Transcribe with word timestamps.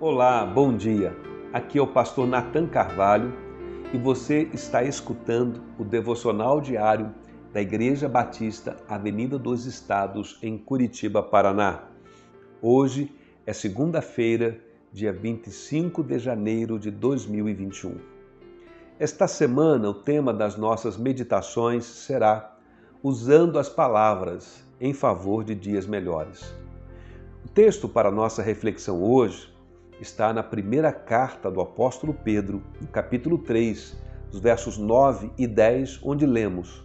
Olá, 0.00 0.46
bom 0.46 0.76
dia. 0.76 1.12
Aqui 1.52 1.76
é 1.76 1.82
o 1.82 1.86
pastor 1.88 2.24
Nathan 2.24 2.68
Carvalho 2.68 3.34
e 3.92 3.98
você 3.98 4.48
está 4.54 4.84
escutando 4.84 5.60
o 5.76 5.82
devocional 5.82 6.60
diário 6.60 7.12
da 7.52 7.60
Igreja 7.60 8.08
Batista 8.08 8.76
Avenida 8.88 9.36
dos 9.36 9.66
Estados, 9.66 10.38
em 10.40 10.56
Curitiba, 10.56 11.20
Paraná. 11.20 11.82
Hoje 12.62 13.12
é 13.44 13.52
segunda-feira, 13.52 14.60
dia 14.92 15.12
25 15.12 16.04
de 16.04 16.20
janeiro 16.20 16.78
de 16.78 16.92
2021. 16.92 17.96
Esta 19.00 19.26
semana, 19.26 19.90
o 19.90 19.94
tema 19.94 20.32
das 20.32 20.56
nossas 20.56 20.96
meditações 20.96 21.84
será 21.84 22.56
Usando 23.02 23.58
as 23.58 23.68
Palavras 23.68 24.64
em 24.80 24.94
favor 24.94 25.42
de 25.42 25.56
dias 25.56 25.88
melhores. 25.88 26.54
O 27.44 27.48
texto 27.48 27.88
para 27.88 28.12
nossa 28.12 28.44
reflexão 28.44 29.02
hoje 29.02 29.57
está 30.00 30.32
na 30.32 30.42
primeira 30.42 30.92
carta 30.92 31.50
do 31.50 31.60
apóstolo 31.60 32.14
Pedro, 32.14 32.62
no 32.80 32.86
capítulo 32.86 33.38
3, 33.38 33.96
os 34.32 34.38
versos 34.38 34.78
9 34.78 35.30
e 35.36 35.46
10, 35.46 36.00
onde 36.02 36.26
lemos: 36.26 36.84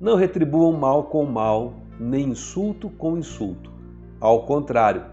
Não 0.00 0.16
retribuam 0.16 0.72
mal 0.72 1.04
com 1.04 1.24
mal, 1.24 1.74
nem 1.98 2.30
insulto 2.30 2.90
com 2.90 3.16
insulto. 3.16 3.72
Ao 4.20 4.44
contrário, 4.44 5.04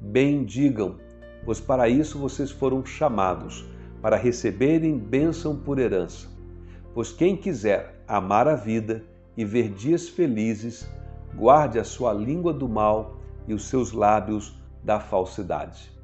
bem 0.00 0.44
digam, 0.44 0.96
pois 1.44 1.60
para 1.60 1.88
isso 1.88 2.18
vocês 2.18 2.50
foram 2.50 2.84
chamados, 2.84 3.64
para 4.02 4.16
receberem 4.16 4.98
bênção 4.98 5.56
por 5.56 5.78
herança. 5.78 6.28
Pois 6.94 7.12
quem 7.12 7.36
quiser 7.36 8.02
amar 8.08 8.48
a 8.48 8.54
vida 8.54 9.04
e 9.36 9.44
ver 9.44 9.70
dias 9.70 10.08
felizes, 10.08 10.88
guarde 11.34 11.78
a 11.78 11.84
sua 11.84 12.12
língua 12.12 12.52
do 12.52 12.68
mal 12.68 13.16
e 13.46 13.54
os 13.54 13.68
seus 13.68 13.92
lábios 13.92 14.58
da 14.82 14.98
falsidade. 14.98 15.95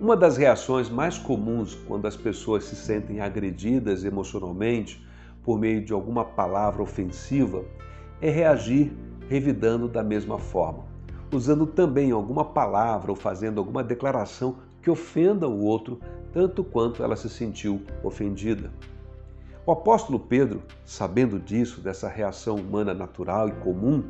Uma 0.00 0.16
das 0.16 0.36
reações 0.36 0.90
mais 0.90 1.18
comuns 1.18 1.76
quando 1.86 2.06
as 2.06 2.16
pessoas 2.16 2.64
se 2.64 2.74
sentem 2.74 3.20
agredidas 3.20 4.04
emocionalmente 4.04 5.06
por 5.44 5.56
meio 5.56 5.84
de 5.84 5.92
alguma 5.92 6.24
palavra 6.24 6.82
ofensiva 6.82 7.64
é 8.20 8.28
reagir 8.28 8.92
revidando 9.28 9.86
da 9.86 10.02
mesma 10.02 10.36
forma, 10.36 10.84
usando 11.32 11.64
também 11.64 12.10
alguma 12.10 12.44
palavra 12.44 13.12
ou 13.12 13.16
fazendo 13.16 13.58
alguma 13.58 13.84
declaração 13.84 14.56
que 14.82 14.90
ofenda 14.90 15.46
o 15.46 15.62
outro 15.62 16.00
tanto 16.32 16.64
quanto 16.64 17.04
ela 17.04 17.14
se 17.14 17.30
sentiu 17.30 17.80
ofendida. 18.02 18.72
O 19.64 19.70
apóstolo 19.70 20.18
Pedro, 20.18 20.60
sabendo 20.84 21.38
disso, 21.38 21.80
dessa 21.80 22.08
reação 22.08 22.56
humana 22.56 22.92
natural 22.92 23.48
e 23.48 23.52
comum, 23.52 24.02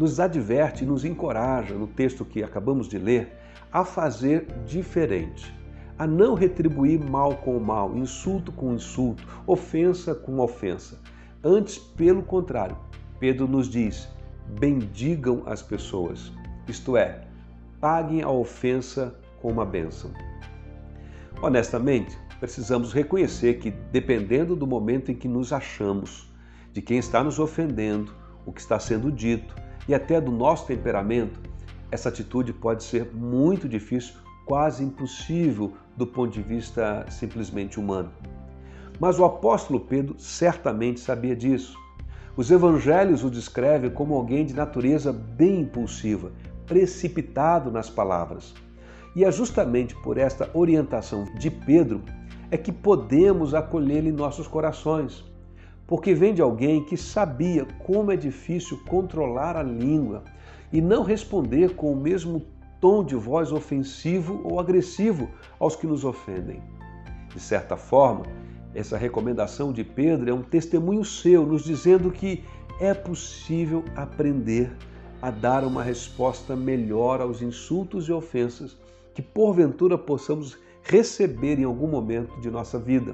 nos 0.00 0.18
adverte 0.18 0.82
e 0.82 0.86
nos 0.86 1.04
encoraja, 1.04 1.74
no 1.74 1.86
texto 1.86 2.24
que 2.24 2.42
acabamos 2.42 2.88
de 2.88 2.96
ler, 2.96 3.36
a 3.70 3.84
fazer 3.84 4.46
diferente, 4.64 5.54
a 5.98 6.06
não 6.06 6.32
retribuir 6.32 6.98
mal 6.98 7.36
com 7.36 7.60
mal, 7.60 7.94
insulto 7.94 8.50
com 8.50 8.72
insulto, 8.72 9.22
ofensa 9.46 10.14
com 10.14 10.38
ofensa. 10.38 10.98
Antes, 11.44 11.76
pelo 11.76 12.22
contrário, 12.22 12.78
Pedro 13.18 13.46
nos 13.46 13.68
diz: 13.68 14.08
bendigam 14.58 15.42
as 15.44 15.60
pessoas, 15.60 16.32
isto 16.66 16.96
é, 16.96 17.26
paguem 17.78 18.22
a 18.22 18.30
ofensa 18.30 19.14
com 19.42 19.52
uma 19.52 19.66
bênção. 19.66 20.10
Honestamente, 21.42 22.16
precisamos 22.38 22.94
reconhecer 22.94 23.58
que, 23.58 23.70
dependendo 23.70 24.56
do 24.56 24.66
momento 24.66 25.12
em 25.12 25.14
que 25.14 25.28
nos 25.28 25.52
achamos, 25.52 26.32
de 26.72 26.80
quem 26.80 26.96
está 26.96 27.22
nos 27.22 27.38
ofendendo, 27.38 28.14
o 28.46 28.52
que 28.52 28.62
está 28.62 28.80
sendo 28.80 29.12
dito 29.12 29.54
e 29.90 29.94
até 29.94 30.20
do 30.20 30.30
nosso 30.30 30.66
temperamento, 30.66 31.40
essa 31.90 32.10
atitude 32.10 32.52
pode 32.52 32.84
ser 32.84 33.12
muito 33.12 33.68
difícil, 33.68 34.14
quase 34.46 34.84
impossível 34.84 35.72
do 35.96 36.06
ponto 36.06 36.32
de 36.32 36.40
vista 36.40 37.04
simplesmente 37.10 37.80
humano. 37.80 38.08
Mas 39.00 39.18
o 39.18 39.24
apóstolo 39.24 39.80
Pedro 39.80 40.14
certamente 40.16 41.00
sabia 41.00 41.34
disso. 41.34 41.76
Os 42.36 42.52
evangelhos 42.52 43.24
o 43.24 43.30
descrevem 43.30 43.90
como 43.90 44.14
alguém 44.14 44.46
de 44.46 44.54
natureza 44.54 45.12
bem 45.12 45.62
impulsiva, 45.62 46.30
precipitado 46.66 47.68
nas 47.68 47.90
palavras. 47.90 48.54
E 49.16 49.24
é 49.24 49.32
justamente 49.32 49.96
por 50.04 50.18
esta 50.18 50.48
orientação 50.54 51.24
de 51.36 51.50
Pedro 51.50 52.00
é 52.48 52.56
que 52.56 52.70
podemos 52.70 53.54
acolhê-lo 53.54 54.06
em 54.06 54.12
nossos 54.12 54.46
corações, 54.46 55.24
porque 55.90 56.14
vem 56.14 56.32
de 56.32 56.40
alguém 56.40 56.84
que 56.84 56.96
sabia 56.96 57.66
como 57.80 58.12
é 58.12 58.16
difícil 58.16 58.80
controlar 58.86 59.56
a 59.56 59.62
língua 59.64 60.22
e 60.72 60.80
não 60.80 61.02
responder 61.02 61.74
com 61.74 61.92
o 61.92 62.00
mesmo 62.00 62.46
tom 62.80 63.02
de 63.02 63.16
voz 63.16 63.50
ofensivo 63.50 64.40
ou 64.44 64.60
agressivo 64.60 65.28
aos 65.58 65.74
que 65.74 65.88
nos 65.88 66.04
ofendem. 66.04 66.62
De 67.34 67.40
certa 67.40 67.76
forma, 67.76 68.22
essa 68.72 68.96
recomendação 68.96 69.72
de 69.72 69.82
Pedro 69.82 70.30
é 70.30 70.32
um 70.32 70.42
testemunho 70.42 71.04
seu, 71.04 71.44
nos 71.44 71.64
dizendo 71.64 72.12
que 72.12 72.44
é 72.78 72.94
possível 72.94 73.84
aprender 73.96 74.70
a 75.20 75.28
dar 75.32 75.64
uma 75.64 75.82
resposta 75.82 76.54
melhor 76.54 77.20
aos 77.20 77.42
insultos 77.42 78.08
e 78.08 78.12
ofensas 78.12 78.78
que 79.12 79.20
porventura 79.20 79.98
possamos 79.98 80.56
receber 80.84 81.58
em 81.58 81.64
algum 81.64 81.88
momento 81.88 82.40
de 82.40 82.48
nossa 82.48 82.78
vida. 82.78 83.12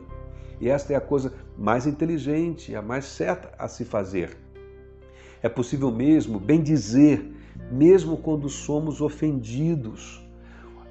E 0.60 0.68
esta 0.68 0.92
é 0.92 0.96
a 0.96 1.00
coisa 1.00 1.32
mais 1.56 1.86
inteligente, 1.86 2.74
a 2.74 2.82
mais 2.82 3.04
certa 3.04 3.50
a 3.58 3.68
se 3.68 3.84
fazer. 3.84 4.36
É 5.42 5.48
possível 5.48 5.90
mesmo 5.90 6.40
bem 6.40 6.62
dizer 6.62 7.36
mesmo 7.70 8.16
quando 8.16 8.48
somos 8.48 9.00
ofendidos. 9.00 10.22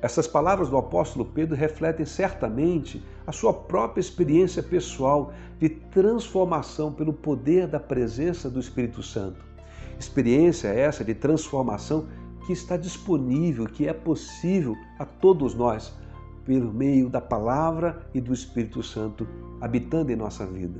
Essas 0.01 0.27
palavras 0.27 0.69
do 0.69 0.77
apóstolo 0.77 1.25
Pedro 1.25 1.55
refletem 1.55 2.05
certamente 2.05 3.03
a 3.25 3.31
sua 3.31 3.53
própria 3.53 4.01
experiência 4.01 4.61
pessoal 4.61 5.33
de 5.59 5.69
transformação 5.69 6.91
pelo 6.91 7.13
poder 7.13 7.67
da 7.67 7.79
presença 7.79 8.49
do 8.49 8.59
Espírito 8.59 9.01
Santo. 9.01 9.43
Experiência 9.99 10.67
essa 10.67 11.03
de 11.03 11.15
transformação 11.15 12.07
que 12.45 12.53
está 12.53 12.77
disponível, 12.77 13.65
que 13.65 13.87
é 13.87 13.93
possível 13.93 14.75
a 14.99 15.05
todos 15.05 15.55
nós, 15.55 15.93
pelo 16.45 16.71
meio 16.71 17.09
da 17.09 17.19
palavra 17.19 18.07
e 18.13 18.21
do 18.21 18.33
Espírito 18.33 18.83
Santo 18.83 19.27
habitando 19.59 20.11
em 20.11 20.15
nossa 20.15 20.45
vida. 20.45 20.79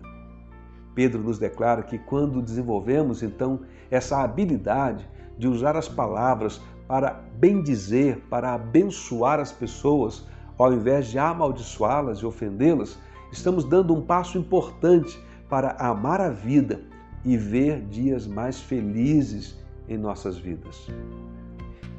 Pedro 0.94 1.22
nos 1.22 1.38
declara 1.38 1.84
que 1.84 1.98
quando 1.98 2.42
desenvolvemos 2.42 3.22
então 3.22 3.59
essa 3.92 4.24
habilidade 4.24 5.08
de 5.38 5.48
usar 5.48 5.76
as 5.76 5.90
palavras 5.90 6.62
para 6.88 7.22
bendizer, 7.38 8.20
para 8.30 8.53
abençoar 8.53 9.40
as 9.40 9.52
pessoas, 9.52 10.26
ao 10.58 10.72
invés 10.72 11.08
de 11.08 11.20
amaldiçoá-las 11.20 12.20
e 12.20 12.26
ofendê-las, 12.26 12.97
estamos 13.32 13.66
dando 13.66 13.94
um 13.94 14.02
passo 14.02 14.38
importante 14.38 15.20
para 15.50 15.72
amar 15.72 16.22
a 16.22 16.30
vida 16.30 16.82
e 17.26 17.36
ver 17.36 17.82
dias 17.82 18.26
mais 18.26 18.59
felizes 18.59 19.58
em 19.90 19.97
nossas 19.97 20.38
vidas. 20.38 20.88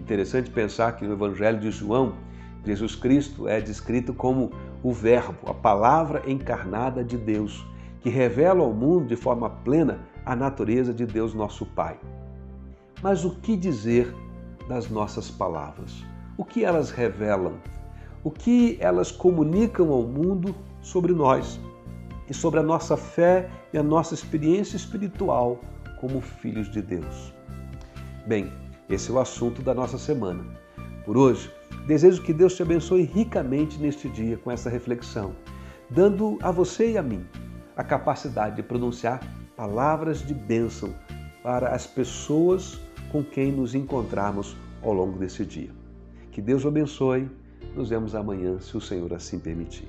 Interessante 0.00 0.50
pensar 0.50 0.92
que 0.92 1.04
no 1.04 1.14
Evangelho 1.14 1.58
de 1.58 1.70
João, 1.70 2.14
Jesus 2.66 2.96
Cristo 2.96 3.46
é 3.46 3.60
descrito 3.60 4.12
como 4.12 4.50
o 4.82 4.92
Verbo, 4.92 5.48
a 5.48 5.54
palavra 5.54 6.22
encarnada 6.26 7.04
de 7.04 7.16
Deus, 7.16 7.64
que 8.00 8.10
revela 8.10 8.60
ao 8.60 8.72
mundo 8.72 9.06
de 9.06 9.14
forma 9.14 9.48
plena 9.48 10.00
a 10.24 10.34
natureza 10.34 10.92
de 10.92 11.06
Deus 11.06 11.32
nosso 11.32 11.64
Pai. 11.64 11.96
Mas 13.00 13.24
o 13.24 13.30
que 13.36 13.56
dizer 13.56 14.12
das 14.68 14.90
nossas 14.90 15.30
palavras? 15.30 16.04
O 16.36 16.44
que 16.44 16.64
elas 16.64 16.90
revelam? 16.90 17.54
O 18.24 18.30
que 18.30 18.76
elas 18.80 19.12
comunicam 19.12 19.92
ao 19.92 20.02
mundo 20.02 20.52
sobre 20.82 21.12
nós 21.12 21.60
e 22.28 22.34
sobre 22.34 22.58
a 22.58 22.62
nossa 22.64 22.96
fé 22.96 23.48
e 23.72 23.78
a 23.78 23.82
nossa 23.82 24.14
experiência 24.14 24.76
espiritual 24.76 25.60
como 26.00 26.20
filhos 26.20 26.68
de 26.68 26.82
Deus? 26.82 27.32
Bem, 28.26 28.52
esse 28.88 29.10
é 29.10 29.14
o 29.14 29.20
assunto 29.20 29.62
da 29.62 29.72
nossa 29.72 29.98
semana. 29.98 30.44
Por 31.04 31.16
hoje, 31.16 31.52
desejo 31.86 32.22
que 32.22 32.32
Deus 32.32 32.54
te 32.54 32.62
abençoe 32.62 33.02
ricamente 33.02 33.78
neste 33.78 34.08
dia 34.08 34.36
com 34.36 34.50
essa 34.50 34.68
reflexão, 34.68 35.34
dando 35.88 36.38
a 36.42 36.50
você 36.50 36.92
e 36.92 36.98
a 36.98 37.02
mim 37.02 37.24
a 37.76 37.84
capacidade 37.84 38.56
de 38.56 38.62
pronunciar 38.62 39.20
palavras 39.56 40.26
de 40.26 40.34
bênção 40.34 40.94
para 41.42 41.68
as 41.68 41.86
pessoas 41.86 42.80
com 43.12 43.22
quem 43.22 43.52
nos 43.52 43.74
encontrarmos 43.74 44.56
ao 44.82 44.92
longo 44.92 45.18
desse 45.18 45.44
dia. 45.44 45.70
Que 46.32 46.42
Deus 46.42 46.64
o 46.64 46.68
abençoe. 46.68 47.30
Nos 47.74 47.90
vemos 47.90 48.14
amanhã, 48.14 48.58
se 48.58 48.76
o 48.76 48.80
Senhor 48.80 49.12
assim 49.12 49.38
permitir. 49.38 49.88